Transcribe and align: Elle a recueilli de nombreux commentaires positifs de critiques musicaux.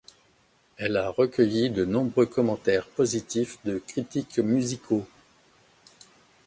Elle 0.77 0.97
a 0.97 1.09
recueilli 1.09 1.69
de 1.69 1.85
nombreux 1.85 2.25
commentaires 2.25 2.87
positifs 2.87 3.59
de 3.65 3.77
critiques 3.77 4.39
musicaux. 4.39 5.05